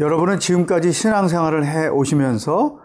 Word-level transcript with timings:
여러분은 0.00 0.38
지금까지 0.38 0.92
신앙생활을 0.92 1.66
해 1.66 1.88
오시면서 1.88 2.78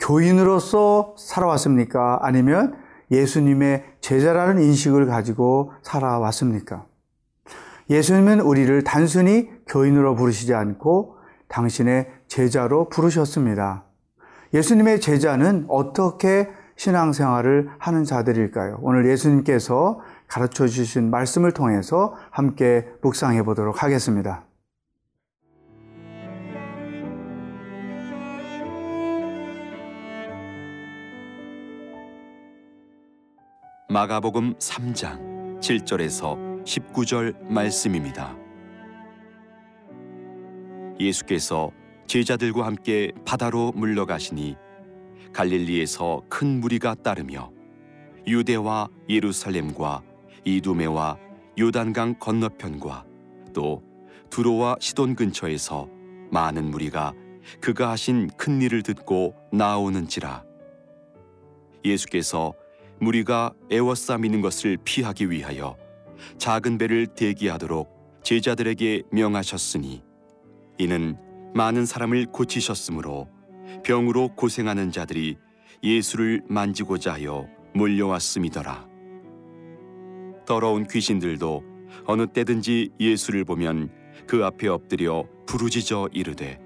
교인으로서 0.00 1.14
살아왔습니까? 1.16 2.18
아니면 2.22 2.74
예수님의 3.12 3.84
제자라는 4.00 4.60
인식을 4.60 5.06
가지고 5.06 5.72
살아왔습니까? 5.82 6.86
예수님은 7.88 8.40
우리를 8.40 8.82
단순히 8.82 9.50
교인으로 9.68 10.16
부르시지 10.16 10.52
않고 10.52 11.16
당신의 11.46 12.08
제자로 12.26 12.88
부르셨습니다. 12.88 13.84
예수님의 14.52 15.00
제자는 15.00 15.66
어떻게 15.68 16.50
신앙생활을 16.74 17.68
하는 17.78 18.02
자들일까요? 18.02 18.78
오늘 18.82 19.06
예수님께서 19.08 20.00
가르쳐 20.26 20.66
주신 20.66 21.10
말씀을 21.10 21.52
통해서 21.52 22.16
함께 22.30 22.88
묵상해 23.02 23.44
보도록 23.44 23.84
하겠습니다. 23.84 24.44
마가복음 33.92 34.54
3장 34.54 35.60
7절에서 35.60 36.64
19절 36.64 37.38
말씀입니다. 37.42 38.34
예수께서 40.98 41.70
제자들과 42.06 42.64
함께 42.64 43.12
바다로 43.26 43.70
물러가시니 43.72 44.56
갈릴리에서 45.34 46.22
큰 46.30 46.60
무리가 46.60 46.94
따르며 46.94 47.52
유대와 48.26 48.88
예루살렘과 49.10 50.00
이두메와 50.46 51.18
요단강 51.58 52.14
건너편과 52.18 53.04
또 53.52 53.82
두로와 54.30 54.76
시돈 54.80 55.16
근처에서 55.16 55.86
많은 56.30 56.70
무리가 56.70 57.12
그가 57.60 57.90
하신 57.90 58.30
큰 58.38 58.62
일을 58.62 58.82
듣고 58.84 59.34
나오는지라 59.52 60.44
예수께서 61.84 62.54
무리가 63.02 63.52
애워싸미는 63.72 64.42
것을 64.42 64.78
피하기 64.84 65.28
위하여 65.28 65.76
작은 66.38 66.78
배를 66.78 67.08
대기하도록 67.08 68.22
제자들에게 68.22 69.02
명하셨으니 69.10 70.04
이는 70.78 71.16
많은 71.52 71.84
사람을 71.84 72.26
고치셨으므로 72.26 73.28
병으로 73.82 74.28
고생하는 74.36 74.92
자들이 74.92 75.36
예수를 75.82 76.42
만지고자 76.48 77.14
하여 77.14 77.48
몰려왔음이더라. 77.74 78.86
더러운 80.46 80.86
귀신들도 80.86 81.64
어느 82.06 82.28
때든지 82.28 82.90
예수를 83.00 83.44
보면 83.44 83.90
그 84.28 84.44
앞에 84.44 84.68
엎드려 84.68 85.26
부르짖어 85.46 86.10
이르되 86.12 86.60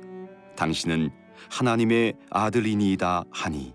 당신은 0.55 1.11
하나님의 1.51 2.13
아들이니이다 2.29 3.25
하니 3.31 3.75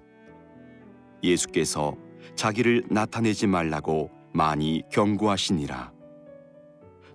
예수께서 1.23 1.97
자기를 2.35 2.83
나타내지 2.89 3.47
말라고 3.47 4.11
많이 4.33 4.83
경고하시니라. 4.91 5.91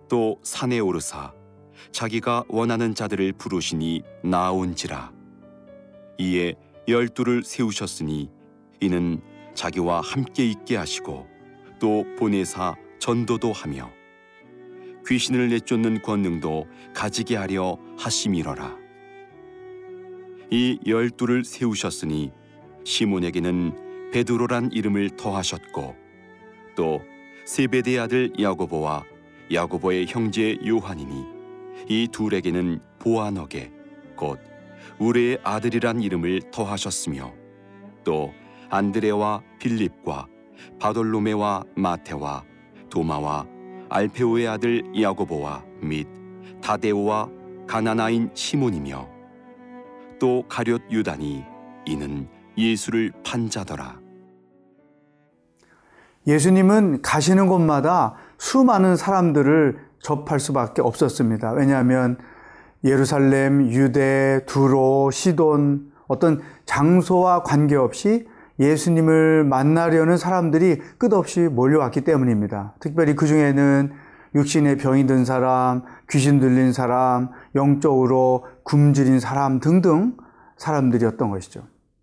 또 0.08 0.38
산에 0.42 0.78
오르사 0.78 1.32
자기가 1.92 2.44
원하는 2.48 2.94
자들을 2.94 3.32
부르시니 3.34 4.02
나온지라. 4.22 5.12
이에 6.18 6.54
열두를 6.88 7.42
세우셨으니 7.44 8.30
이는 8.80 9.20
자기와 9.54 10.00
함께 10.00 10.46
있게 10.46 10.76
하시고 10.76 11.26
또 11.80 12.04
보내사 12.18 12.74
전도도 12.98 13.52
하며 13.52 13.90
귀신을 15.06 15.48
내쫓는 15.50 16.02
권능도 16.02 16.66
가지게 16.94 17.36
하려 17.36 17.78
하심이러라. 17.98 18.76
이 20.50 20.78
열두를 20.86 21.44
세우셨으니 21.44 22.32
시몬에게는 22.84 23.85
베드로란 24.16 24.72
이름을 24.72 25.10
더하셨고 25.10 25.94
또 26.74 27.02
세베대 27.44 27.98
아들 27.98 28.32
야고보와 28.40 29.04
야고보의 29.52 30.06
형제 30.08 30.58
요한이니 30.66 31.26
이 31.86 32.08
둘에게는 32.10 32.80
보아너게 32.98 33.70
곧 34.16 34.40
우레의 34.98 35.40
아들이란 35.44 36.00
이름을 36.00 36.50
더하셨으며 36.50 37.30
또 38.04 38.32
안드레와 38.70 39.42
빌립과 39.58 40.26
바돌로메와 40.80 41.64
마테와 41.76 42.42
도마와 42.88 43.46
알페오의 43.90 44.48
아들 44.48 44.82
야고보와 44.98 45.62
및 45.82 46.08
다데오와 46.62 47.28
가나나인 47.66 48.30
시몬이며 48.32 49.10
또 50.18 50.42
가룟 50.48 50.90
유다니 50.90 51.44
이는 51.84 52.26
예수를 52.56 53.12
판자더라. 53.22 54.05
예수님은 56.26 57.02
가시는 57.02 57.46
곳마다 57.46 58.14
수많은 58.38 58.96
사람들을 58.96 59.78
접할 60.00 60.40
수밖에 60.40 60.82
없었습니다. 60.82 61.52
왜냐하면 61.52 62.18
예루살렘, 62.84 63.70
유대, 63.70 64.40
두로, 64.46 65.10
시돈 65.10 65.90
어떤 66.06 66.40
장소와 66.66 67.42
관계없이 67.42 68.26
예수님을 68.58 69.44
만나려는 69.44 70.16
사람들이 70.16 70.80
끝없이 70.98 71.40
몰려왔기 71.40 72.02
때문입니다. 72.02 72.74
특별히 72.80 73.14
그 73.14 73.26
중에는 73.26 73.92
육신의 74.34 74.76
병이 74.78 75.06
든 75.06 75.24
사람, 75.24 75.82
귀신 76.10 76.40
들린 76.40 76.72
사람, 76.72 77.30
영적으로 77.54 78.44
굶주린 78.64 79.20
사람 79.20 79.60
등등 79.60 80.16
사람들이었던 80.56 81.30
것이죠. 81.30 81.62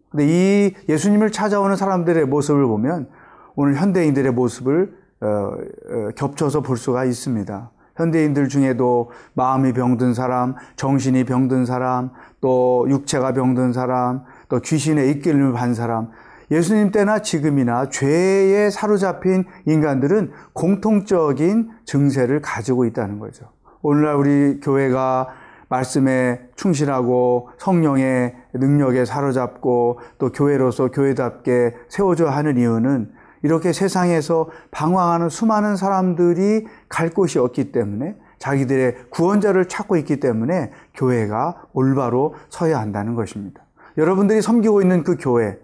근데 0.09 0.27
이 0.27 0.73
예수님을 0.89 1.31
찾아오는 1.31 1.75
사람들의 1.75 2.25
모습을 2.25 2.65
보면 2.65 3.07
오늘 3.55 3.75
현대인들의 3.75 4.31
모습을 4.33 4.95
어, 5.21 5.25
어, 5.27 6.09
겹쳐서 6.15 6.61
볼 6.61 6.77
수가 6.77 7.05
있습니다. 7.05 7.71
현대인들 7.95 8.49
중에도 8.49 9.11
마음이 9.33 9.73
병든 9.73 10.13
사람, 10.13 10.55
정신이 10.75 11.25
병든 11.25 11.65
사람, 11.65 12.09
또 12.41 12.85
육체가 12.89 13.33
병든 13.33 13.71
사람, 13.71 14.23
또 14.49 14.59
귀신의 14.59 15.11
이끌림을 15.11 15.53
받은 15.53 15.75
사람, 15.75 16.09
예수님 16.49 16.91
때나 16.91 17.19
지금이나 17.19 17.89
죄에 17.89 18.69
사로잡힌 18.69 19.45
인간들은 19.65 20.31
공통적인 20.53 21.69
증세를 21.85 22.41
가지고 22.41 22.85
있다는 22.85 23.19
거죠. 23.19 23.45
오늘날 23.81 24.15
우리 24.15 24.59
교회가 24.59 25.29
말씀에 25.69 26.41
충실하고 26.55 27.49
성령의 27.57 28.35
능력에 28.53 29.05
사로잡고 29.05 29.99
또 30.17 30.31
교회로서 30.31 30.89
교회답게 30.89 31.75
세워져 31.89 32.29
하는 32.29 32.57
이유는 32.57 33.11
이렇게 33.43 33.73
세상에서 33.73 34.49
방황하는 34.71 35.29
수많은 35.29 35.75
사람들이 35.75 36.65
갈 36.89 37.09
곳이 37.09 37.37
없기 37.37 37.71
때문에 37.71 38.15
자기들의 38.39 39.09
구원자를 39.09 39.67
찾고 39.67 39.97
있기 39.97 40.19
때문에 40.19 40.71
교회가 40.95 41.67
올바로 41.73 42.35
서야 42.49 42.79
한다는 42.79 43.15
것입니다. 43.15 43.63
여러분들이 43.97 44.41
섬기고 44.41 44.81
있는 44.81 45.03
그 45.03 45.17
교회, 45.19 45.59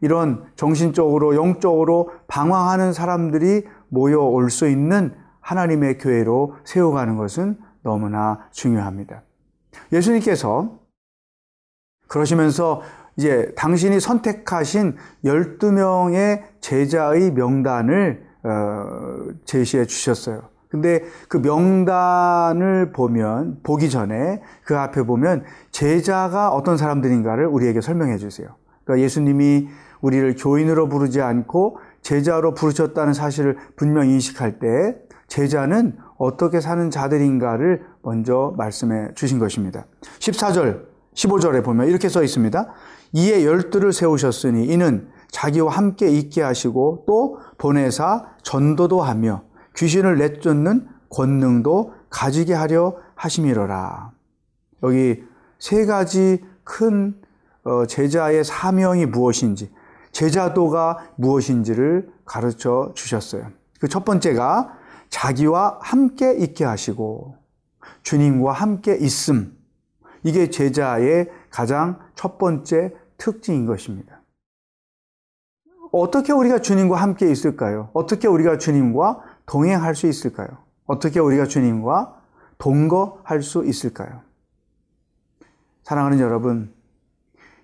이런 0.00 0.44
정신적으로, 0.56 1.34
영적으로 1.34 2.10
방황하는 2.26 2.92
사람들이 2.92 3.64
모여올 3.88 4.50
수 4.50 4.68
있는 4.68 5.14
하나님의 5.40 5.98
교회로 5.98 6.56
세워가는 6.64 7.16
것은 7.16 7.58
너무나 7.82 8.48
중요합니다. 8.50 9.22
예수님께서 9.92 10.78
그러시면서 12.08 12.82
이제 13.16 13.52
당신이 13.56 14.00
선택하신 14.00 14.96
12명의 15.24 16.42
제자의 16.60 17.32
명단을 17.32 18.24
어, 18.42 19.28
제시해 19.44 19.86
주셨어요. 19.86 20.42
근데 20.68 21.02
그 21.28 21.36
명단을 21.36 22.90
보면, 22.92 23.60
보기 23.62 23.88
전에 23.90 24.42
그 24.64 24.76
앞에 24.76 25.04
보면 25.04 25.44
제자가 25.70 26.50
어떤 26.50 26.76
사람들인가를 26.76 27.46
우리에게 27.46 27.80
설명해 27.80 28.16
주세요. 28.18 28.48
그러니까 28.84 29.04
예수님이 29.04 29.68
우리를 30.00 30.34
교인으로 30.36 30.88
부르지 30.88 31.22
않고 31.22 31.78
제자로 32.02 32.54
부르셨다는 32.54 33.14
사실을 33.14 33.56
분명히 33.76 34.14
인식할 34.14 34.58
때 34.58 34.96
제자는 35.28 35.96
어떻게 36.18 36.60
사는 36.60 36.90
자들인가를 36.90 37.82
먼저 38.02 38.52
말씀해 38.58 39.14
주신 39.14 39.38
것입니다. 39.38 39.86
14절, 40.18 40.93
15절에 41.14 41.64
보면 41.64 41.88
이렇게 41.88 42.08
써 42.08 42.22
있습니다. 42.22 42.72
이에 43.12 43.44
열두를 43.44 43.92
세우셨으니 43.92 44.66
이는 44.66 45.08
자기와 45.30 45.72
함께 45.72 46.08
있게 46.08 46.42
하시고 46.42 47.04
또 47.06 47.38
보내사 47.58 48.26
전도도 48.42 49.02
하며 49.02 49.42
귀신을 49.76 50.18
내쫓는 50.18 50.88
권능도 51.10 51.92
가지게 52.10 52.54
하려 52.54 52.96
하심이로라. 53.14 54.12
여기 54.82 55.22
세 55.58 55.86
가지 55.86 56.44
큰 56.64 57.20
어, 57.64 57.86
제자의 57.86 58.44
사명이 58.44 59.06
무엇인지, 59.06 59.72
제자도가 60.12 60.98
무엇인지를 61.16 62.10
가르쳐 62.24 62.92
주셨어요. 62.94 63.48
그 63.80 63.88
첫 63.88 64.04
번째가 64.04 64.76
자기와 65.08 65.78
함께 65.80 66.34
있게 66.34 66.64
하시고, 66.64 67.36
주님과 68.02 68.52
함께 68.52 68.96
있음. 69.00 69.56
이게 70.24 70.50
제자의 70.50 71.30
가장 71.50 72.00
첫 72.14 72.38
번째 72.38 72.94
특징인 73.16 73.66
것입니다. 73.66 74.22
어떻게 75.92 76.32
우리가 76.32 76.58
주님과 76.58 76.96
함께 76.96 77.30
있을까요? 77.30 77.90
어떻게 77.92 78.26
우리가 78.26 78.58
주님과 78.58 79.22
동행할 79.46 79.94
수 79.94 80.08
있을까요? 80.08 80.48
어떻게 80.86 81.20
우리가 81.20 81.46
주님과 81.46 82.20
동거할 82.58 83.42
수 83.42 83.64
있을까요? 83.64 84.22
사랑하는 85.84 86.18
여러분, 86.18 86.72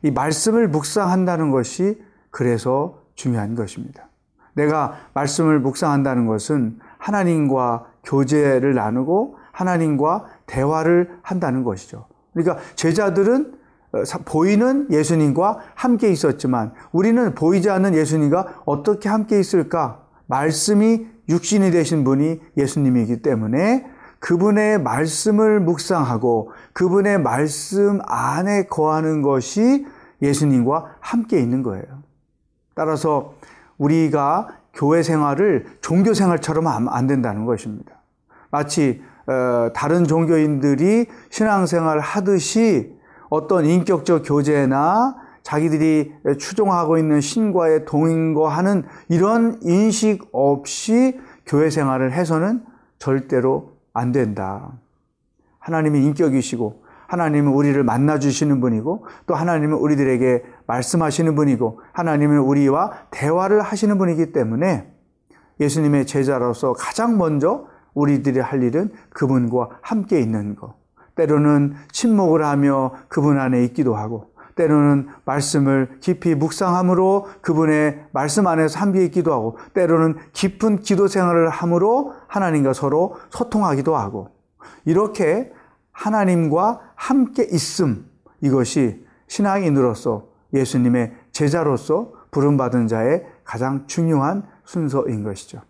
이 0.03 0.11
말씀을 0.11 0.69
묵상한다는 0.69 1.51
것이 1.51 2.01
그래서 2.31 3.03
중요한 3.15 3.55
것입니다. 3.55 4.09
내가 4.53 4.99
말씀을 5.15 5.59
묵상한다는 5.61 6.27
것은 6.27 6.79
하나님과 6.99 7.87
교제를 8.05 8.75
나누고 8.75 9.39
하나님과 9.53 10.27
대화를 10.47 11.19
한다는 11.23 11.65
것이죠. 11.65 12.06
그러니까 12.32 12.59
제자들은 12.75 13.55
어, 13.93 14.03
보이는 14.25 14.87
예수님과 14.91 15.59
함께 15.75 16.11
있었지만 16.11 16.73
우리는 16.93 17.35
보이지 17.35 17.71
않는 17.71 17.94
예수님과 17.94 18.62
어떻게 18.65 19.09
함께 19.09 19.41
있을까? 19.41 20.03
말씀이 20.27 21.06
육신이 21.29 21.71
되신 21.71 22.05
분이 22.05 22.41
예수님이기 22.56 23.23
때문에 23.23 23.87
그분의 24.21 24.81
말씀을 24.82 25.61
묵상하고 25.61 26.53
그분의 26.73 27.21
말씀 27.21 28.00
안에 28.06 28.67
거하는 28.67 29.23
것이 29.23 29.87
예수님과 30.23 30.97
함께 31.00 31.41
있는 31.41 31.62
거예요. 31.62 31.85
따라서 32.75 33.35
우리가 33.79 34.49
교회 34.75 35.03
생활을 35.03 35.67
종교 35.81 36.15
생활처럼 36.15 36.67
안 36.67 37.06
된다는 37.06 37.44
것입니다. 37.44 37.94
마치 38.50 39.03
어, 39.03 39.10
다른 39.75 40.05
종교인들이 40.05 41.06
신앙생활 41.31 42.00
하듯이 42.00 42.94
어떤 43.29 43.65
인격적 43.65 44.23
교제나 44.25 45.17
자기들이 45.43 46.12
추종하고 46.38 46.99
있는 46.99 47.21
신과의 47.21 47.85
동인거하는 47.85 48.85
이런 49.09 49.59
인식 49.62 50.29
없이 50.32 51.19
교회 51.47 51.71
생활을 51.71 52.12
해서는 52.12 52.62
절대로 52.99 53.73
안 53.93 54.12
된다. 54.12 54.73
하나님이 55.59 56.05
인격이시고 56.05 56.82
하나님은 57.06 57.53
우리를 57.53 57.82
만나 57.82 58.19
주시는 58.19 58.61
분이고 58.61 59.05
또 59.27 59.35
하나님은 59.35 59.77
우리들에게 59.77 60.44
말씀하시는 60.67 61.35
분이고 61.35 61.81
하나님은 61.93 62.38
우리와 62.38 62.93
대화를 63.11 63.62
하시는 63.62 63.99
분이기 63.99 64.32
때문에 64.32 64.93
예수님의 65.59 66.06
제자로서 66.06 66.73
가장 66.73 67.19
먼저 67.19 67.67
우리들이 67.95 68.41
할 68.41 68.63
일은 68.63 68.91
그분과 69.11 69.69
함께 69.83 70.21
있는 70.21 70.57
것. 70.57 70.75
때로는 71.15 71.75
침묵을 71.93 72.45
하며 72.45 72.93
그분 73.09 73.39
안에 73.39 73.65
있기도 73.65 73.95
하고 73.95 74.31
때로는 74.55 75.09
말씀을 75.25 75.99
깊이 76.01 76.35
묵상함으로 76.35 77.29
그분의 77.41 78.07
말씀 78.13 78.47
안에서 78.47 78.79
함께 78.79 79.05
있기도 79.07 79.33
하고 79.33 79.59
때로는 79.75 80.17
깊은 80.33 80.81
기도 80.81 81.09
생활을 81.09 81.49
함으로 81.49 82.15
하나님과 82.27 82.73
서로 82.73 83.17
소통하기도 83.31 83.97
하고 83.97 84.29
이렇게 84.85 85.53
하나님과 85.93 86.81
함께 86.95 87.47
있음 87.51 88.07
이것이 88.41 89.05
신앙인으로서 89.29 90.29
예수님의 90.53 91.15
제자로서 91.33 92.13
부름받은 92.31 92.89
자의 92.89 93.25
가장 93.45 93.87
중요한 93.87 94.45
순서인 94.65 95.23
것이죠. 95.23 95.63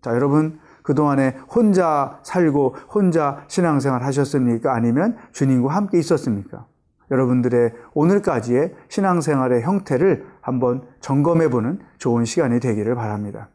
자, 0.00 0.10
여러분 0.10 0.58
그동안에 0.82 1.36
혼자 1.48 2.18
살고 2.22 2.76
혼자 2.92 3.44
신앙생활 3.48 4.02
하셨습니까? 4.04 4.74
아니면 4.74 5.16
주님과 5.32 5.74
함께 5.74 5.98
있었습니까? 5.98 6.66
여러분들의 7.10 7.72
오늘까지의 7.94 8.74
신앙생활의 8.88 9.62
형태를 9.62 10.26
한번 10.40 10.82
점검해 11.00 11.50
보는 11.50 11.78
좋은 11.98 12.24
시간이 12.24 12.58
되기를 12.60 12.94
바랍니다. 12.94 13.48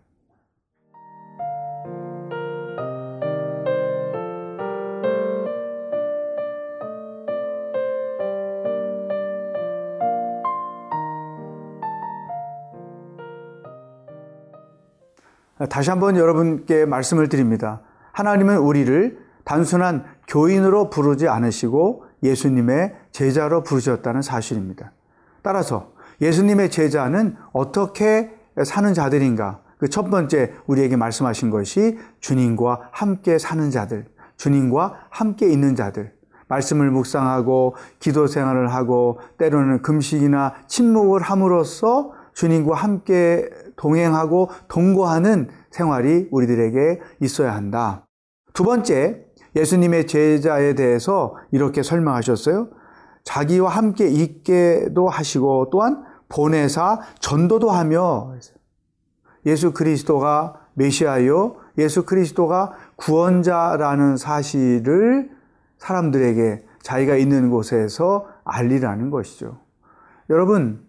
다시 15.69 15.89
한번 15.89 16.17
여러분께 16.17 16.85
말씀을 16.85 17.29
드립니다. 17.29 17.81
하나님은 18.13 18.57
우리를 18.57 19.19
단순한 19.43 20.05
교인으로 20.27 20.89
부르지 20.89 21.27
않으시고 21.27 22.05
예수님의 22.23 22.95
제자로 23.11 23.63
부르셨다는 23.63 24.21
사실입니다. 24.21 24.91
따라서 25.41 25.91
예수님의 26.21 26.71
제자는 26.71 27.35
어떻게 27.53 28.31
사는 28.63 28.93
자들인가? 28.93 29.61
그 29.77 29.87
첫 29.89 30.09
번째 30.09 30.53
우리에게 30.65 30.95
말씀하신 30.95 31.49
것이 31.49 31.97
주님과 32.19 32.89
함께 32.91 33.37
사는 33.37 33.69
자들, 33.69 34.05
주님과 34.37 35.07
함께 35.09 35.47
있는 35.47 35.75
자들, 35.75 36.13
말씀을 36.47 36.89
묵상하고 36.91 37.75
기도 37.99 38.27
생활을 38.27 38.73
하고 38.73 39.19
때로는 39.37 39.81
금식이나 39.81 40.55
침묵을 40.67 41.21
함으로써 41.21 42.11
주님과 42.33 42.75
함께 42.75 43.49
동행하고 43.77 44.49
동거하는 44.67 45.49
생활이 45.71 46.27
우리들에게 46.31 46.99
있어야 47.21 47.55
한다. 47.55 48.05
두 48.53 48.63
번째, 48.63 49.25
예수님의 49.55 50.07
제자에 50.07 50.75
대해서 50.75 51.35
이렇게 51.51 51.83
설명하셨어요. 51.83 52.69
자기와 53.23 53.69
함께 53.69 54.07
있게도 54.07 55.07
하시고 55.09 55.69
또한 55.71 56.03
보내사 56.29 56.99
전도도 57.19 57.69
하며 57.69 58.33
예수 59.45 59.73
그리스도가 59.73 60.61
메시아요, 60.73 61.55
예수 61.77 62.05
그리스도가 62.05 62.73
구원자라는 62.95 64.17
사실을 64.17 65.29
사람들에게 65.77 66.65
자기가 66.81 67.15
있는 67.15 67.49
곳에서 67.49 68.27
알리라는 68.43 69.09
것이죠. 69.09 69.59
여러분, 70.29 70.85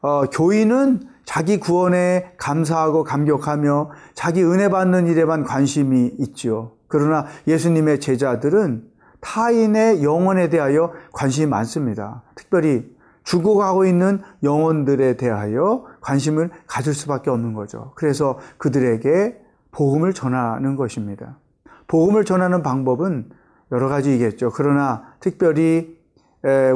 어, 0.00 0.24
교인은 0.26 1.00
자기 1.32 1.58
구원에 1.58 2.34
감사하고 2.36 3.04
감격하며 3.04 3.90
자기 4.12 4.44
은혜 4.44 4.68
받는 4.68 5.06
일에만 5.06 5.44
관심이 5.44 6.12
있지요. 6.18 6.72
그러나 6.88 7.24
예수님의 7.46 8.00
제자들은 8.00 8.84
타인의 9.20 10.04
영혼에 10.04 10.50
대하여 10.50 10.92
관심이 11.14 11.46
많습니다. 11.46 12.20
특별히 12.34 12.94
죽어가고 13.24 13.86
있는 13.86 14.20
영혼들에 14.42 15.16
대하여 15.16 15.86
관심을 16.02 16.50
가질 16.66 16.92
수밖에 16.92 17.30
없는 17.30 17.54
거죠. 17.54 17.92
그래서 17.94 18.38
그들에게 18.58 19.40
복음을 19.70 20.12
전하는 20.12 20.76
것입니다. 20.76 21.38
복음을 21.86 22.26
전하는 22.26 22.62
방법은 22.62 23.30
여러 23.72 23.88
가지이겠죠. 23.88 24.50
그러나 24.50 25.14
특별히 25.18 25.96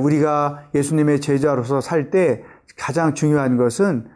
우리가 0.01 0.63
예수님의 0.75 1.21
제자로서 1.21 1.83
살 1.83 2.11
때 2.11 2.43
가장 2.79 3.13
중요한 3.13 3.59
것은 3.59 4.05
어, 4.05 4.15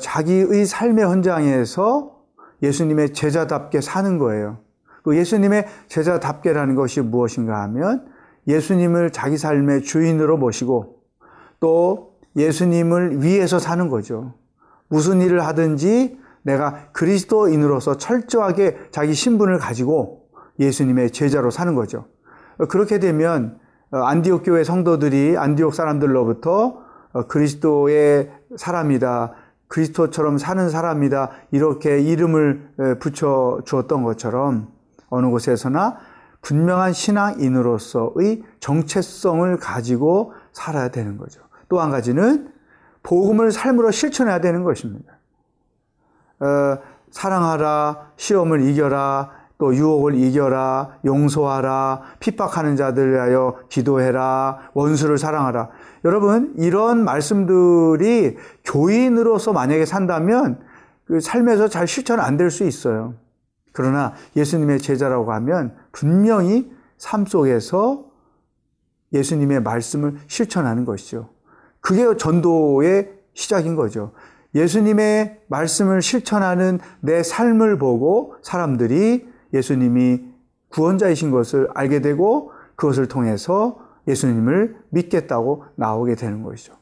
자기의 0.00 0.64
삶의 0.66 1.04
현장에서 1.04 2.16
예수님의 2.62 3.12
제자답게 3.12 3.80
사는 3.80 4.18
거예요. 4.18 4.58
그 5.02 5.16
예수님의 5.16 5.66
제자답게라는 5.88 6.74
것이 6.74 7.00
무엇인가 7.00 7.62
하면 7.62 8.06
예수님을 8.48 9.10
자기 9.10 9.36
삶의 9.36 9.82
주인으로 9.82 10.36
모시고 10.36 10.96
또 11.60 12.16
예수님을 12.36 13.22
위해서 13.22 13.58
사는 13.58 13.88
거죠. 13.88 14.34
무슨 14.88 15.20
일을 15.20 15.44
하든지 15.46 16.18
내가 16.42 16.88
그리스도인으로서 16.92 17.96
철저하게 17.96 18.76
자기 18.90 19.14
신분을 19.14 19.58
가지고 19.58 20.28
예수님의 20.60 21.10
제자로 21.10 21.50
사는 21.50 21.74
거죠. 21.74 22.06
그렇게 22.68 22.98
되면 22.98 23.58
어, 23.90 23.98
안디옥 23.98 24.42
교회 24.44 24.64
성도들이 24.64 25.36
안디옥 25.36 25.74
사람들로부터 25.74 26.82
어, 27.12 27.22
그리스도의 27.26 28.30
사람이다. 28.56 29.32
그리스도처럼 29.68 30.38
사는 30.38 30.68
사람이다. 30.70 31.30
이렇게 31.50 32.00
이름을 32.00 32.98
붙여 33.00 33.60
주었던 33.64 34.02
것처럼 34.04 34.68
어느 35.08 35.26
곳에서나 35.28 35.98
분명한 36.42 36.92
신앙인으로서의 36.92 38.42
정체성을 38.60 39.56
가지고 39.58 40.32
살아야 40.52 40.88
되는 40.88 41.16
거죠. 41.16 41.40
또 41.68 41.80
한 41.80 41.90
가지는 41.90 42.52
복음을 43.02 43.50
삶으로 43.50 43.90
실천해야 43.90 44.40
되는 44.40 44.62
것입니다. 44.62 45.18
어, 46.40 46.78
사랑하라, 47.10 48.12
시험을 48.16 48.60
이겨라, 48.62 49.30
또 49.58 49.74
유혹을 49.74 50.14
이겨라, 50.14 50.98
용서하라, 51.04 52.02
핍박하는 52.20 52.76
자들 52.76 53.12
위하여 53.12 53.56
기도해라, 53.68 54.70
원수를 54.74 55.16
사랑하라. 55.18 55.70
여러분, 56.04 56.52
이런 56.58 57.04
말씀들이 57.04 58.36
교인으로서 58.64 59.52
만약에 59.52 59.86
산다면 59.86 60.60
그 61.06 61.20
삶에서 61.20 61.68
잘 61.68 61.86
실천 61.86 62.20
안 62.20 62.36
될 62.36 62.50
수 62.50 62.64
있어요. 62.64 63.14
그러나 63.72 64.14
예수님의 64.36 64.78
제자라고 64.80 65.32
하면 65.32 65.74
분명히 65.92 66.70
삶 66.98 67.26
속에서 67.26 68.06
예수님의 69.12 69.62
말씀을 69.62 70.16
실천하는 70.26 70.84
것이죠. 70.84 71.28
그게 71.80 72.04
전도의 72.16 73.12
시작인 73.34 73.76
거죠. 73.76 74.12
예수님의 74.54 75.42
말씀을 75.48 76.02
실천하는 76.02 76.80
내 77.00 77.22
삶을 77.22 77.78
보고 77.78 78.34
사람들이 78.42 79.28
예수님이 79.52 80.24
구원자이신 80.68 81.30
것을 81.30 81.68
알게 81.74 82.00
되고 82.00 82.52
그것을 82.74 83.08
통해서 83.08 83.78
예수님을 84.08 84.76
믿겠다고 84.90 85.64
나오게 85.74 86.14
되는 86.14 86.42
것이죠. 86.42 86.74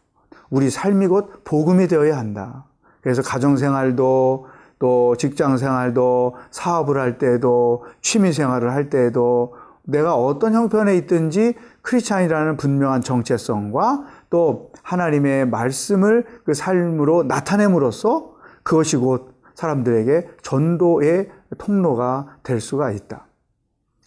우리 0.50 0.71
삶이 0.71 1.06
곧 1.06 1.44
복음이 1.44 1.88
되어야 1.88 2.16
한다. 2.16 2.64
그래서 3.00 3.23
가정생활도 3.23 4.47
또 4.78 5.16
직장생활도 5.16 6.37
사업을 6.50 6.99
할 6.99 7.18
때도 7.18 7.85
취미생활을 8.02 8.73
할 8.73 8.90
때도 8.90 9.54
내가 9.83 10.14
어떤 10.14 10.54
형편에 10.54 10.97
있든지 10.97 11.54
크리스찬이라는 11.83 12.56
분명한 12.56 13.02
정체성과 13.02 14.04
또 14.30 14.71
하나님의 14.83 15.47
말씀을 15.49 16.25
그 16.44 16.54
삶으로 16.54 17.25
나타냄으로써 17.25 18.35
그것이 18.62 18.97
곧 18.97 19.33
사람들에게 19.54 20.28
전도의 20.42 21.30
통로가 21.58 22.37
될 22.42 22.61
수가 22.61 22.90
있다. 22.90 23.26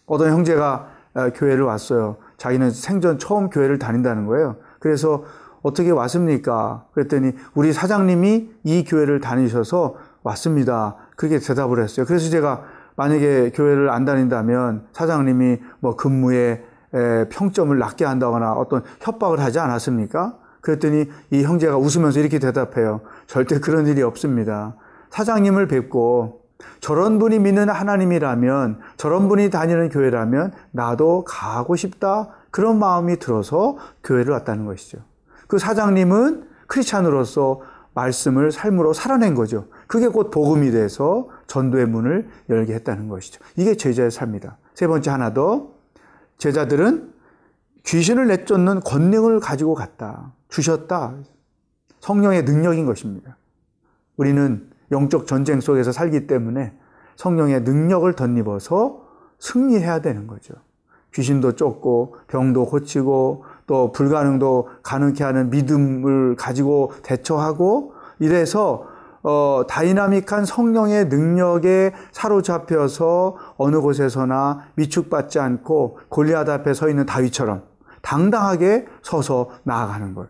어떤 0.06 0.32
형제가 0.32 0.90
어, 1.16 1.30
교회를 1.34 1.64
왔어요. 1.64 2.18
자기는 2.38 2.70
생전 2.70 3.18
처음 3.18 3.50
교회를 3.50 3.80
다닌다는 3.80 4.26
거예요. 4.28 4.58
그래서 4.80 5.24
어떻게 5.64 5.90
왔습니까? 5.90 6.86
그랬더니 6.94 7.34
우리 7.56 7.74
사장님이 7.74 8.50
이 8.64 8.84
교회를 8.84 9.20
다니셔서 9.20 9.96
왔습니다. 10.24 10.96
그렇게 11.16 11.40
대답을 11.40 11.82
했어요. 11.82 12.06
그래서 12.06 12.30
제가 12.30 12.64
만약에 12.96 13.52
교회를 13.54 13.90
안 13.90 14.06
다닌다면 14.06 14.88
사장님이 14.92 15.60
뭐 15.80 15.96
근무에 15.96 16.64
평점을 17.30 17.78
낮게 17.78 18.06
한다거나 18.06 18.54
어떤 18.54 18.84
협박을 19.02 19.40
하지 19.40 19.60
않았습니까? 19.60 20.38
그랬더니 20.62 21.06
이 21.32 21.44
형제가 21.44 21.78
웃으면서 21.78 22.20
이렇게 22.20 22.40
대답해요. 22.40 23.02
절대 23.26 23.60
그런 23.60 23.88
일이 23.88 24.02
없습니다. 24.02 24.76
사장님을 25.12 25.68
뵙고 25.68 26.42
저런 26.80 27.20
분이 27.20 27.40
믿는 27.40 27.70
하나님이라면 27.70 28.80
저런 28.98 29.28
분이 29.30 29.50
다니는 29.50 29.90
교회라면 29.90 30.54
나도 30.72 31.24
가고 31.26 31.76
싶다. 31.76 32.30
그런 32.52 32.80
마음이 32.80 33.18
들어서 33.18 33.78
교회를 34.04 34.34
왔다는 34.34 34.66
것이죠. 34.66 35.00
그 35.48 35.60
사장님은 35.60 36.48
크리스찬으로서 36.68 37.62
말씀을 37.94 38.52
삶으로 38.52 38.94
살아낸 38.94 39.34
거죠. 39.34 39.68
그게 39.88 40.08
곧 40.08 40.30
복음이 40.30 40.72
돼서 40.72 41.30
전도의 41.48 41.88
문을 41.88 42.30
열게 42.50 42.74
했다는 42.76 43.10
것이죠. 43.10 43.40
이게 43.56 43.76
제자의 43.76 44.12
삶이다. 44.12 44.58
세 44.76 44.88
번째 44.88 45.10
하나 45.10 45.34
더. 45.34 45.72
제자들은 46.38 47.12
귀신을 47.84 48.28
내쫓는 48.28 48.82
권능을 48.82 49.40
가지고 49.40 49.74
갔다. 49.74 50.34
주셨다. 50.50 51.16
성령의 52.02 52.44
능력인 52.44 52.86
것입니다. 52.86 53.38
우리는 54.18 54.70
영적 54.92 55.28
전쟁 55.28 55.60
속에서 55.60 55.92
살기 55.92 56.28
때문에 56.28 56.74
성령의 57.16 57.62
능력을 57.62 58.12
덧입어서 58.14 59.08
승리해야 59.40 60.02
되는 60.02 60.28
거죠. 60.28 60.54
귀신도 61.14 61.54
쫓고 61.54 62.16
병도 62.28 62.66
고치고 62.66 63.44
또 63.66 63.92
불가능도 63.92 64.70
가능케 64.84 65.24
하는 65.24 65.50
믿음을 65.50 66.36
가지고 66.36 66.92
대처하고 67.04 67.94
이래서 68.20 68.86
어, 69.24 69.64
다이나믹한 69.68 70.46
성령의 70.46 71.08
능력에 71.08 71.94
사로잡혀서 72.12 73.36
어느 73.58 73.82
곳에서나 73.82 74.62
위축받지 74.76 75.40
않고 75.40 76.00
골리앗 76.10 76.48
앞에 76.48 76.74
서 76.74 76.88
있는 76.88 77.06
다윗처럼 77.06 77.64
당당하게 78.02 78.86
서서 79.02 79.50
나아가는 79.64 80.14
것. 80.14 80.30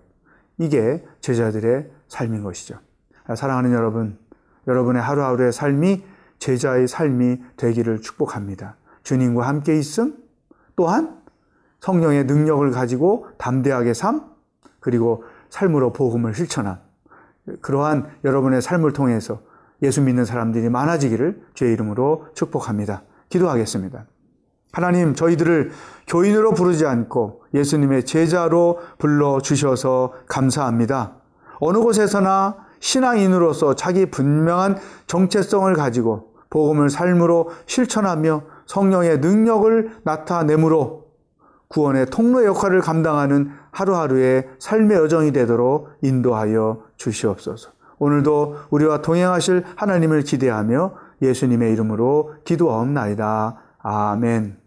이게 0.57 1.05
제자들의 1.21 1.91
삶인 2.07 2.43
것이죠. 2.43 2.79
사랑하는 3.35 3.73
여러분, 3.73 4.17
여러분의 4.67 5.01
하루하루의 5.01 5.51
삶이 5.51 6.03
제자의 6.39 6.87
삶이 6.87 7.41
되기를 7.57 8.01
축복합니다. 8.01 8.75
주님과 9.03 9.47
함께 9.47 9.77
있음, 9.77 10.15
또한 10.75 11.17
성령의 11.79 12.25
능력을 12.25 12.69
가지고 12.71 13.27
담대하게 13.37 13.93
삶, 13.93 14.21
그리고 14.79 15.23
삶으로 15.49 15.93
복음을 15.93 16.33
실천함. 16.33 16.77
그러한 17.61 18.09
여러분의 18.23 18.61
삶을 18.61 18.93
통해서 18.93 19.41
예수 19.81 20.01
믿는 20.01 20.25
사람들이 20.25 20.69
많아지기를 20.69 21.41
주의 21.53 21.73
이름으로 21.73 22.27
축복합니다. 22.33 23.03
기도하겠습니다. 23.29 24.05
하나님, 24.73 25.15
저희들을 25.15 25.71
교인으로 26.07 26.53
부르지 26.53 26.85
않고 26.85 27.43
예수님의 27.53 28.05
제자로 28.05 28.79
불러주셔서 28.97 30.13
감사합니다. 30.27 31.15
어느 31.59 31.79
곳에서나 31.79 32.66
신앙인으로서 32.79 33.75
자기 33.75 34.05
분명한 34.05 34.77
정체성을 35.07 35.73
가지고 35.73 36.33
복음을 36.49 36.89
삶으로 36.89 37.51
실천하며 37.65 38.43
성령의 38.65 39.19
능력을 39.19 39.99
나타내므로 40.03 41.07
구원의 41.69 42.07
통로 42.07 42.45
역할을 42.45 42.81
감당하는 42.81 43.51
하루하루의 43.71 44.47
삶의 44.59 44.97
여정이 44.97 45.31
되도록 45.33 45.89
인도하여 46.01 46.83
주시옵소서. 46.95 47.71
오늘도 47.99 48.55
우리와 48.69 49.01
동행하실 49.01 49.63
하나님을 49.75 50.21
기대하며 50.21 50.93
예수님의 51.21 51.73
이름으로 51.73 52.35
기도하옵나이다. 52.45 53.57
아멘. 53.79 54.66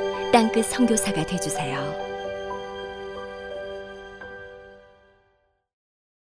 땅끝 0.31 0.65
성교사가 0.65 1.25
되주세요 1.25 2.10